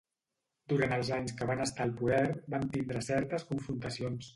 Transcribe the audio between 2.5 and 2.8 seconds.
van